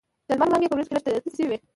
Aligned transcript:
د 0.27 0.29
لمر 0.31 0.47
وړانګې 0.47 0.69
په 0.69 0.75
وریځو 0.75 0.89
کې 0.91 0.95
لږ 0.95 1.03
تتې 1.25 1.31
شوې 1.37 1.45
وې. 1.49 1.57